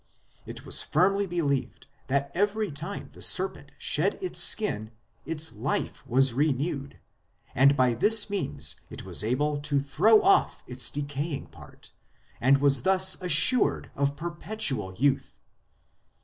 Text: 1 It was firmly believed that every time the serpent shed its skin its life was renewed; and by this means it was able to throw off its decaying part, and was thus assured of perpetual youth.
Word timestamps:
1 0.45 0.55
It 0.55 0.65
was 0.65 0.81
firmly 0.81 1.27
believed 1.27 1.85
that 2.07 2.31
every 2.33 2.71
time 2.71 3.11
the 3.13 3.21
serpent 3.21 3.71
shed 3.77 4.17
its 4.19 4.39
skin 4.41 4.89
its 5.27 5.53
life 5.53 6.01
was 6.07 6.33
renewed; 6.33 6.97
and 7.53 7.77
by 7.77 7.93
this 7.93 8.27
means 8.27 8.77
it 8.89 9.05
was 9.05 9.23
able 9.23 9.59
to 9.59 9.79
throw 9.79 10.19
off 10.23 10.63
its 10.65 10.89
decaying 10.89 11.45
part, 11.45 11.91
and 12.41 12.57
was 12.57 12.81
thus 12.81 13.15
assured 13.21 13.91
of 13.95 14.15
perpetual 14.15 14.95
youth. 14.95 15.39